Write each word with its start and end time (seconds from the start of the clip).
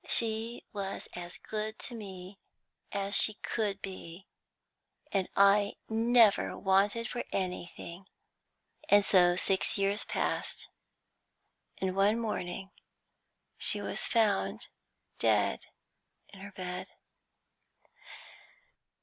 She 0.07 0.63
was 0.73 1.07
as 1.13 1.37
good 1.37 1.77
to 1.77 1.93
me 1.93 2.39
as 2.91 3.13
she 3.13 3.35
could 3.35 3.83
be, 3.83 4.25
and 5.11 5.29
I 5.35 5.73
never 5.87 6.57
wanted 6.57 7.07
for 7.07 7.23
anything. 7.31 8.07
And 8.89 9.05
so 9.05 9.35
six 9.35 9.77
years 9.77 10.03
passed, 10.05 10.69
and 11.77 11.95
one 11.95 12.17
morning 12.17 12.71
she 13.59 13.79
was 13.79 14.07
found 14.07 14.69
dead 15.19 15.67
in 16.29 16.39
her 16.39 16.51
bed. 16.51 16.87